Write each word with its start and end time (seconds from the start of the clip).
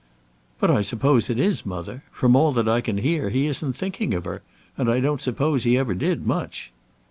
"But 0.59 0.71
I 0.71 0.81
suppose 0.81 1.29
it 1.29 1.39
is, 1.39 1.63
mother. 1.63 2.03
From 2.11 2.35
all 2.35 2.53
that 2.53 2.67
I 2.67 2.81
can 2.81 2.97
hear 2.97 3.29
he 3.29 3.45
isn't 3.45 3.73
thinking 3.73 4.15
of 4.15 4.25
her; 4.25 4.41
and 4.75 4.89
I 4.89 4.99
don't 4.99 5.21
suppose 5.21 5.61
he 5.63 5.77
ever 5.77 5.93
did 5.93 6.25
much." 6.25 6.71